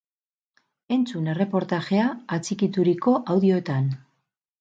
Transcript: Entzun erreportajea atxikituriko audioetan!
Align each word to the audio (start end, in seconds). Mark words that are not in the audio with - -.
Entzun 0.95 1.27
erreportajea 1.33 2.05
atxikituriko 2.37 3.13
audioetan! 3.35 3.93